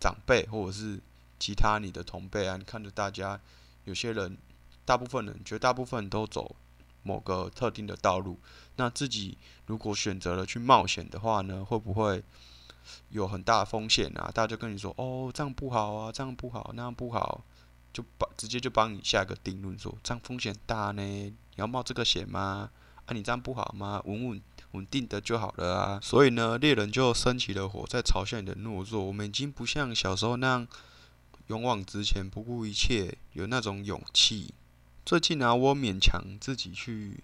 [0.00, 1.00] 长辈或者是
[1.38, 3.40] 其他你的同辈啊，你看着大家，
[3.84, 4.36] 有些人，
[4.84, 6.56] 大部分人，绝大部分都走
[7.02, 8.38] 某个特定的道路。
[8.76, 12.22] 那自己如果选择了去冒险的话呢，会不会
[13.10, 14.30] 有很大的风险啊？
[14.34, 17.42] 大家就跟你说，哦，这样不好啊，这样不好，那样不好，
[17.92, 22.70] 就帮直接就帮你下个定论，说这样风险大呢，你要冒这个险吗？
[23.06, 24.02] 啊，你这样不好吗？
[24.04, 26.00] 稳稳稳定的就好了啊。
[26.02, 29.04] 所以呢，猎人就升起了火，在嘲笑你的懦弱。
[29.04, 30.68] 我们已经不像小时候那样。
[31.48, 34.52] 勇往直前，不顾一切，有那种勇气。
[35.04, 37.22] 最近呢，我勉强自己去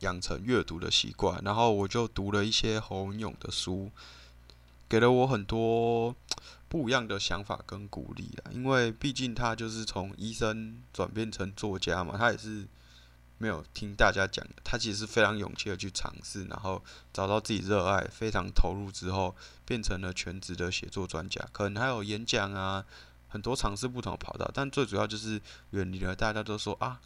[0.00, 3.92] 养成阅读的习惯，然后我就读了一些侯文勇的书，
[4.88, 6.16] 给了我很多
[6.68, 8.50] 不一样的想法跟鼓励啊。
[8.50, 12.66] 因为毕竟他就是从医生转变成作家嘛，他也是
[13.38, 16.82] 没有听大家讲的，他其实是非常勇气的去尝试，然后
[17.12, 21.48] 找到自己热爱，非常投入之后，变成了全职的写作专家。
[21.52, 22.84] 可能还有演讲啊。
[23.32, 27.00] 很多尝试不同的跑道，但最主要就是远离了大家都说啊，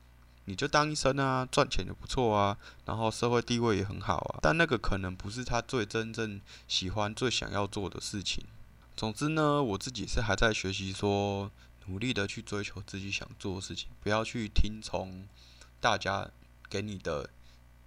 [0.46, 4.40] 你就当医生啊，赚钱也不错啊，然后社会地位也很好啊。
[4.42, 8.44] 但那个可能不是他最真正喜欢、最想要做的事情。
[8.96, 11.48] 总之呢，我自己是还在学习，说
[11.86, 15.28] 努力的去追求自己想做的事情，不要去听从
[15.80, 16.28] 大家
[16.68, 17.30] 给你的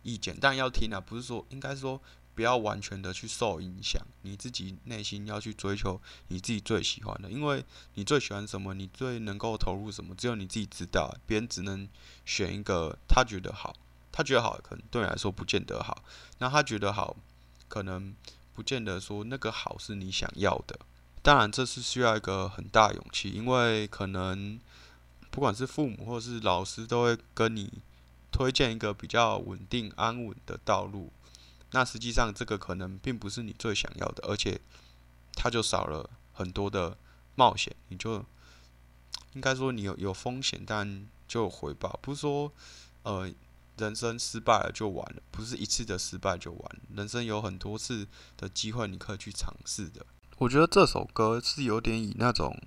[0.04, 2.00] 意见，但要听啊，不是说应该说。
[2.40, 7.66] 不要完全的去受影响，你自己内心要去追求你自己最喜欢的，因为
[7.96, 11.14] 你最喜欢什么，你最能够投入什么，只有你自己知道。
[11.28, 11.86] 别人只能
[12.24, 13.76] 选一个他觉得好，
[14.10, 16.02] 他觉得好，可能对你来说不见得好。
[16.38, 17.18] 那他觉得好，
[17.68, 18.16] 可能
[18.56, 20.80] 不见得说那个好是你想要的。
[21.22, 24.58] 当然，这是需要一个很大勇气，因为可能
[25.30, 27.70] 不管是父母或是老师，都会跟你
[28.32, 31.12] 推荐一个比较稳定安稳的道路。
[31.72, 34.60] 那实际上，这个可能并不是你最想要的，而且
[35.34, 36.98] 它就少了很多的
[37.36, 37.76] 冒险。
[37.90, 38.26] 你就
[39.34, 42.00] 应该说，你有有风险，但就有回报。
[42.02, 42.52] 不是说，
[43.04, 43.32] 呃，
[43.78, 46.82] 人生失败了就完了，不是一次的失败就完。
[46.96, 50.04] 人生有很多次的机会，你可以去尝试的。
[50.40, 52.60] 我觉得这首歌是有点以那种，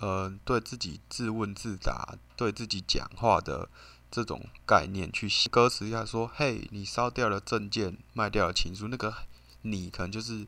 [0.00, 3.70] 呃，对自己自问自答、对自己讲话的。
[4.10, 9.14] 这种概念去写歌词，一下说：“嘿，你烧掉了证件，卖掉了情书。”那个
[9.62, 10.46] 你可能就是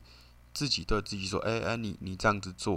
[0.53, 2.73] 自己对自己说：“哎哎，你你这样子做，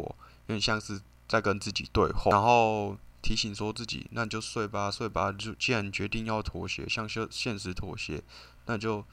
[0.47, 5.33] 有点像是在跟自己对话。”然后提醒说自己：“那你就睡吧，睡吧。
[5.33, 8.23] 就既然决定要妥协，向现现实妥协，
[8.67, 9.05] 那就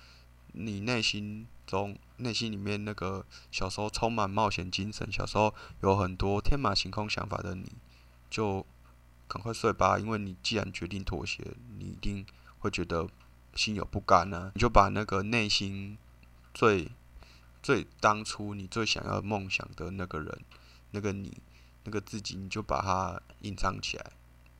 [0.51, 7.71] 你内心中内心里面那个小时候充满冒险精神，小时候有很多天马行空想法的你，
[8.29, 8.63] 就。”
[9.33, 11.43] 赶快睡吧，因为你既然决定妥协，
[11.79, 12.23] 你一定
[12.59, 13.09] 会觉得
[13.55, 14.51] 心有不甘呢。
[14.53, 15.97] 你就把那个内心
[16.53, 16.91] 最
[17.63, 20.41] 最当初你最想要梦想的那个人，
[20.91, 21.35] 那个你，
[21.83, 24.11] 那个自己，你就把它隐藏起来，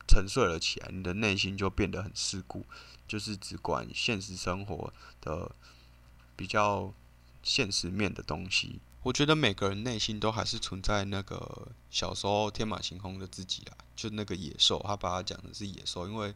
[0.08, 0.88] 沉睡了起来。
[0.90, 2.66] 你的内心就变得很世故，
[3.06, 5.52] 就是只管现实生活的
[6.34, 6.92] 比较
[7.44, 8.80] 现实面的东西。
[9.04, 16.34] 我觉得每个人内心都还是存在那个小时候天马行空的自己啊，就那个野兽，他把它讲的是野兽，因为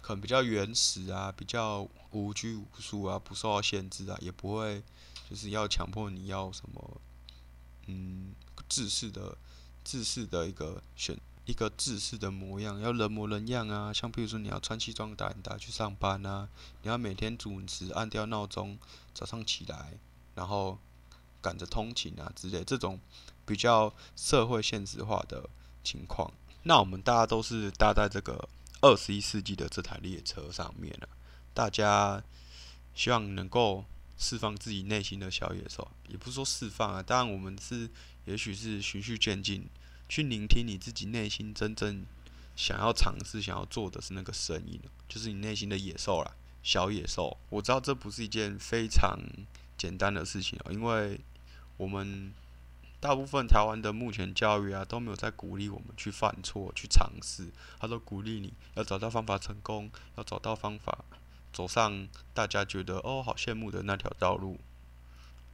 [0.00, 4.82] 可能比较原始啊，比较无拘无束啊，不受到限制啊，也不会
[5.28, 7.00] 就是要强迫你要什么，
[7.88, 8.32] 嗯，
[8.70, 9.36] 自私的
[9.84, 11.14] 自私的一个选
[11.44, 13.92] 一个自私的模样，要人模人样啊。
[13.92, 16.48] 像比如说你要穿西装打领带去上班啊，
[16.80, 18.78] 你要每天准时按掉闹钟，
[19.12, 19.98] 早上起来，
[20.34, 20.78] 然后
[21.42, 22.98] 赶着通勤啊之类，这种
[23.44, 25.50] 比较社会现实化的
[25.84, 26.32] 情况。
[26.62, 28.48] 那我们大家都是搭在这个
[28.80, 31.08] 二十一世纪的这台列车上面了、
[31.52, 32.22] 大家
[32.94, 33.84] 希望能够
[34.16, 37.90] 释放自己内心的小野兽，也不是说释放啊，当然我们是，
[38.24, 39.66] 也许是循序渐进，
[40.08, 42.06] 去聆听你自己内心真正
[42.54, 46.32] 想要尝试、想要做的是那个声音，就是你内心的野兽啦，
[46.62, 47.36] 小野兽。
[47.50, 49.18] 我知道这不是一件非常
[49.76, 51.18] 简单的事情哦，因为
[51.76, 52.32] 我们
[53.00, 57.50] 大部分台湾的目前教育啊都没有在鼓励我们去犯错、去尝试，
[57.80, 61.04] 他都鼓励你要找到方法成功，要找到方法。
[61.52, 64.58] 走上大家觉得哦好羡慕的那条道路，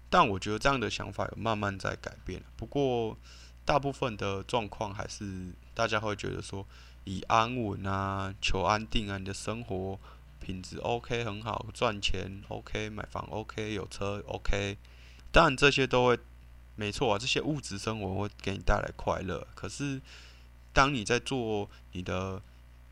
[0.08, 2.42] 但我觉得这样的想法有慢慢在改变。
[2.56, 3.16] 不过
[3.64, 6.64] 大部分的状况还是大家会觉得说，
[7.04, 9.98] 以安稳啊、求安定啊，你的生活
[10.38, 14.78] 品质 OK 很好，赚钱 OK，买房 OK，有车 OK。
[15.30, 16.18] 当然这些都会
[16.76, 19.46] 没错啊，这些物质生活会给你带来快乐。
[19.54, 20.00] 可是
[20.72, 22.40] 当你在做你的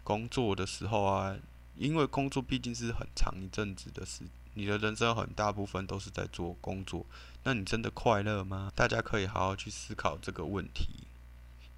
[0.03, 1.37] 工作的时候啊，
[1.77, 4.23] 因为工作毕竟是很长一阵子的事，
[4.55, 7.07] 你的人生很大部分都是在做工作，
[7.45, 8.73] 那你真的快乐吗？
[8.75, 10.89] 大家可以好好去思考这个问题，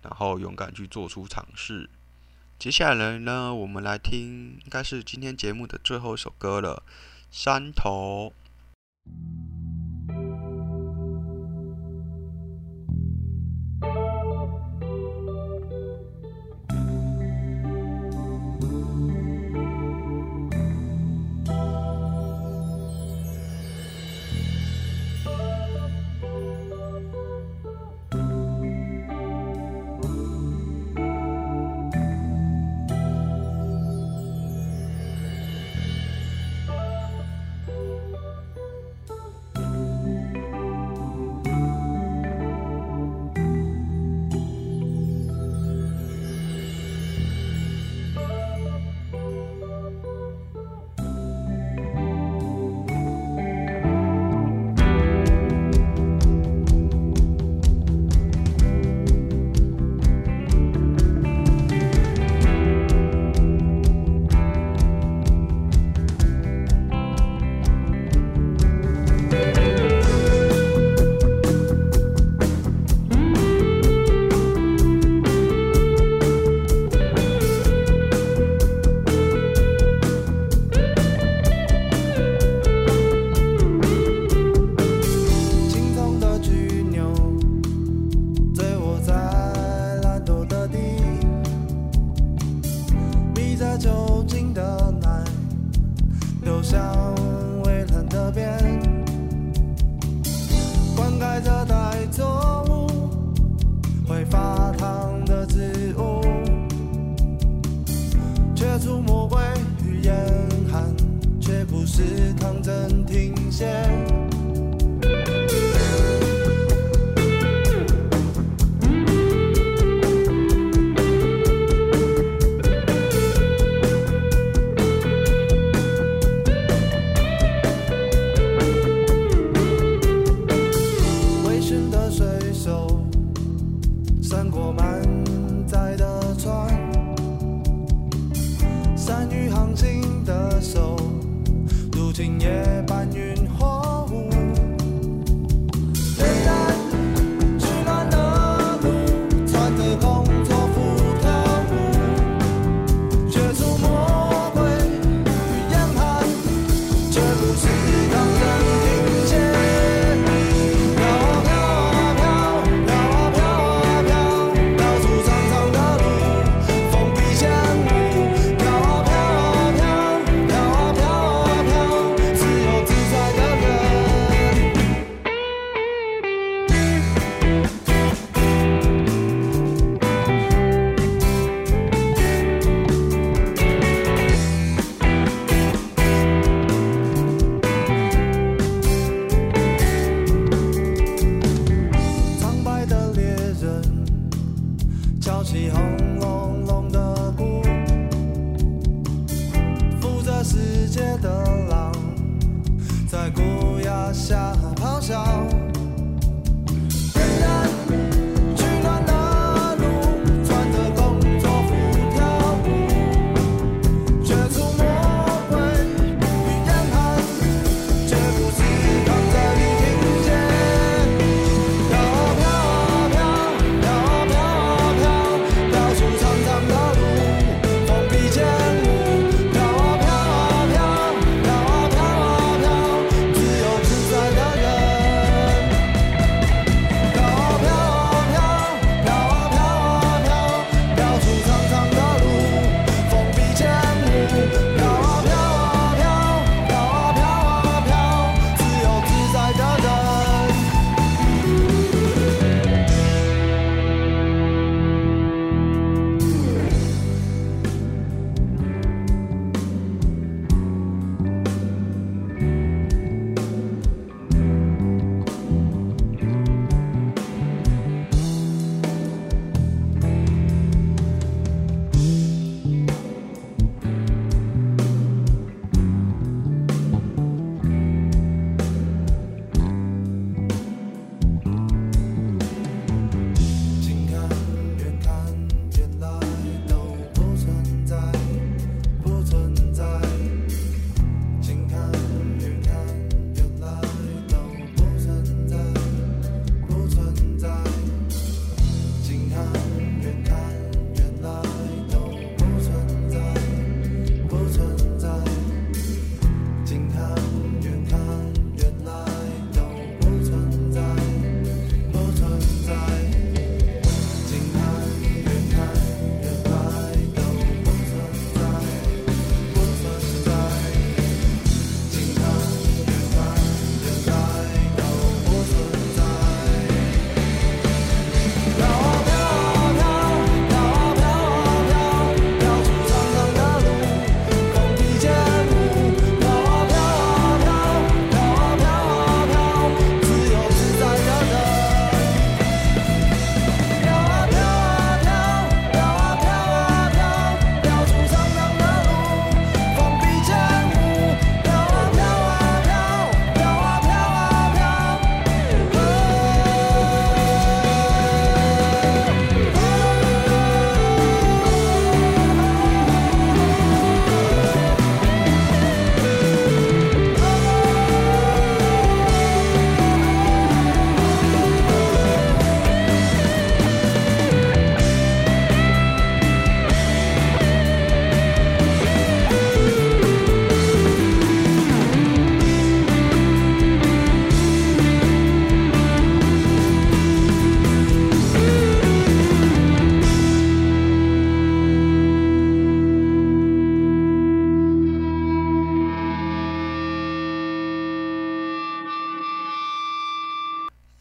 [0.03, 1.91] 然后勇敢去做出尝试。
[2.59, 6.83] 接下来呢，我们来听，应该是今天节目的最后一首歌了，
[7.31, 8.33] 《山头》。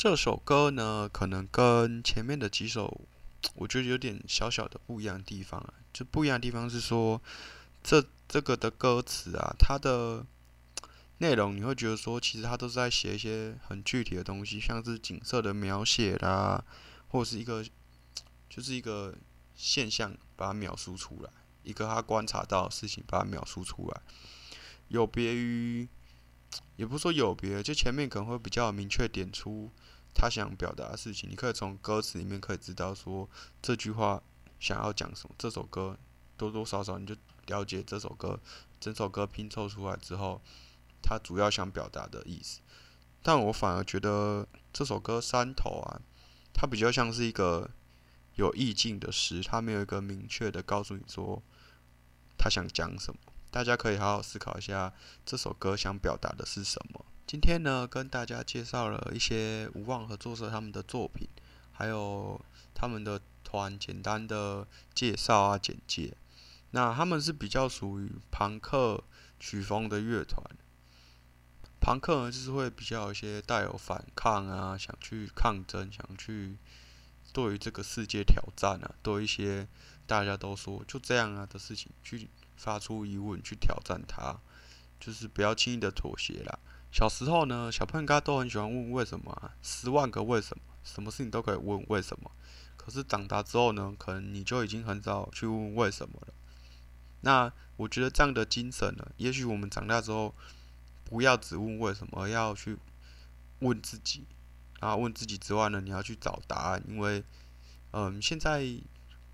[0.10, 3.02] 这首歌呢，可能跟前面的几首，
[3.56, 5.74] 我觉得有点小小的不一样的地方啊。
[5.92, 7.22] 就不一样的地方是说，
[7.84, 10.26] 这这个的歌词啊，它的
[11.20, 16.64] 内容你会觉得说，其实它都是在写一些很具体的东西，像是景色的描写啦，
[17.10, 17.62] 或者是一个
[18.50, 19.14] 就是一个
[19.58, 21.30] 现象，把它描述出来，
[21.64, 24.02] 一个他观察到的事情，把它描述出来，
[24.88, 25.90] 有别于。
[26.78, 29.70] 也不是说有别，就前面可能会比较明确点出
[30.20, 33.30] 他想表达的事情，你可以从歌词里面可以知道说
[33.62, 34.24] 这句话
[34.60, 35.36] 想要讲什么。
[35.38, 35.96] 这首歌
[36.36, 37.16] 多多少少你就
[37.46, 38.40] 了解这首歌，
[38.80, 40.42] 整首歌拼凑出来之后，
[41.04, 42.62] 他主要想表达的意思。
[43.22, 46.02] 但我反而觉得这首歌山头啊，
[46.52, 47.70] 它比较像是一个
[48.36, 51.44] 有意境的诗，它没有一个明确的告诉你说
[52.38, 53.20] 他想讲什么。
[53.52, 54.94] 大家可以好好思考一下
[55.26, 57.06] 这首歌想表达的是什么。
[57.28, 61.28] 今天呢，跟大家介绍了一些无望合作社他们的作品，
[61.74, 62.40] 还有
[62.74, 64.66] 他们的团简单的
[64.96, 66.16] 介绍啊简介。
[66.72, 69.04] 那他们是比较属于朋克
[69.42, 70.42] 曲风的乐团。
[71.82, 76.56] 朋克呢，就是会比较有一些带有反抗啊，想去抗争，想去
[77.34, 79.68] 对于这个世界挑战啊，对一些
[80.06, 82.30] 大家都说就这样啊的事情去。
[82.56, 84.36] 发出疑问去挑战他，
[85.00, 86.58] 就是不要轻易的妥协啦。
[86.92, 92.32] 小时候呢，小朋友应该都很喜欢问为什么啊，十万个为什么，什么事情都可以问为什么。
[92.76, 96.34] 可是长大之后呢，可能你就已经很少去问为什么了。
[97.22, 100.34] 那我觉得这样的精神呢，也许我们长大之后，
[101.04, 102.78] 不要只问为什么，而要去
[103.60, 104.26] 问自己。
[104.80, 107.24] 然后问自己之外呢，你要去找答案，因为，
[107.92, 108.66] 嗯，现在。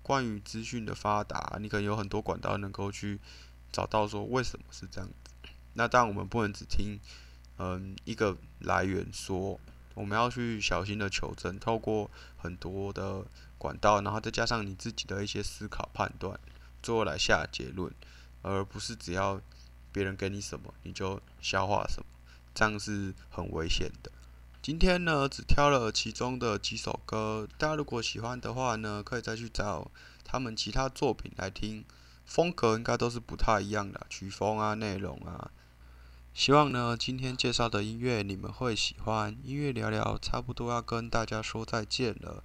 [0.06, 3.18] 关于资讯的发达，你可能有很多管道能够去
[3.72, 5.30] 找到说为什么是这样子。
[5.72, 7.00] 那当然，我们不能只听
[7.58, 9.58] 嗯一个来源说，
[9.94, 13.24] 我们要去小心的求证，透过很多的
[13.58, 16.38] 管道，然后再加上你自己的一些思考判断，
[16.82, 17.92] 最后来下结论，
[18.42, 19.40] 而不是只要
[19.92, 22.06] 别人给你什么你就消化什么，
[22.54, 24.10] 这样是很危险的。
[24.60, 29.90] 今天呢，只挑了其中的几首歌，大家如果喜欢的话呢，可以再去找
[30.24, 31.84] 他们其他作品来听，
[32.24, 35.50] 风格应该都是不太一样的，曲风啊、内容啊。
[36.34, 39.36] 希望呢，今天介绍的音乐你们会喜欢。
[39.44, 42.42] 音乐聊聊，差不多要跟大家说再见了。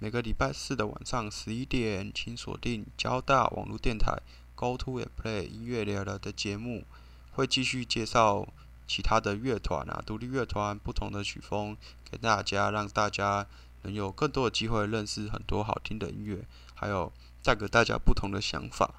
[0.00, 4.20] 每个礼拜四的晚上十一点，请锁定交大网络电台
[4.56, 6.84] Go To and Play 音乐聊聊的节目，
[7.32, 8.46] 会继续介绍。
[8.88, 11.76] 其他的乐团啊，独立乐团不同的曲风
[12.10, 13.46] 给大家，让大家
[13.82, 17.12] 能有更多的机会认识很多好听的音乐，还有
[17.44, 18.92] 带给大家不同的想法。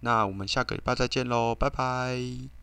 [0.00, 2.57] 那我们下个礼拜再见喽，拜拜。